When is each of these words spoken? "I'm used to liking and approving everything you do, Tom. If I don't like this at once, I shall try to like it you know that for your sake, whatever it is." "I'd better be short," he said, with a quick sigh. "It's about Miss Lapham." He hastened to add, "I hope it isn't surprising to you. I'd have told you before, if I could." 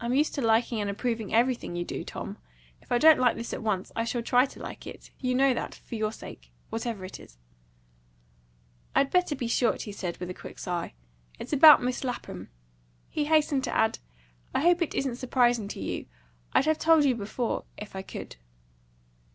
"I'm 0.00 0.14
used 0.14 0.34
to 0.34 0.40
liking 0.40 0.80
and 0.80 0.88
approving 0.88 1.34
everything 1.34 1.76
you 1.76 1.84
do, 1.84 2.04
Tom. 2.04 2.38
If 2.80 2.90
I 2.90 2.96
don't 2.96 3.20
like 3.20 3.36
this 3.36 3.52
at 3.52 3.62
once, 3.62 3.92
I 3.94 4.02
shall 4.04 4.22
try 4.22 4.46
to 4.46 4.60
like 4.62 4.86
it 4.86 5.10
you 5.18 5.34
know 5.34 5.52
that 5.52 5.74
for 5.74 5.94
your 5.96 6.10
sake, 6.10 6.50
whatever 6.70 7.04
it 7.04 7.20
is." 7.20 7.36
"I'd 8.94 9.10
better 9.10 9.36
be 9.36 9.46
short," 9.46 9.82
he 9.82 9.92
said, 9.92 10.16
with 10.16 10.30
a 10.30 10.32
quick 10.32 10.58
sigh. 10.58 10.94
"It's 11.38 11.52
about 11.52 11.82
Miss 11.82 12.02
Lapham." 12.02 12.48
He 13.10 13.26
hastened 13.26 13.64
to 13.64 13.76
add, 13.76 13.98
"I 14.54 14.62
hope 14.62 14.80
it 14.80 14.94
isn't 14.94 15.16
surprising 15.16 15.68
to 15.68 15.80
you. 15.80 16.06
I'd 16.54 16.64
have 16.64 16.78
told 16.78 17.04
you 17.04 17.14
before, 17.14 17.64
if 17.76 17.94
I 17.94 18.00
could." 18.00 18.36